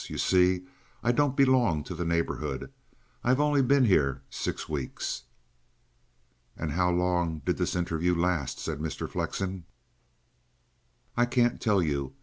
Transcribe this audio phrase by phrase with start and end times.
[0.09, 0.65] You see,
[1.03, 2.71] I don't belong to the neighbourhood.
[3.23, 5.25] I've only been here six weeks."
[6.57, 9.07] "And how long did this interview last?" said Mr.
[9.07, 9.63] Flexen.
[11.15, 12.15] "I can't tell you.